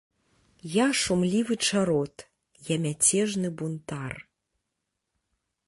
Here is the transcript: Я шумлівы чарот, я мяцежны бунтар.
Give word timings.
Я 0.83 0.87
шумлівы 1.01 1.57
чарот, 1.67 2.15
я 2.73 2.79
мяцежны 2.85 3.47
бунтар. 3.61 4.15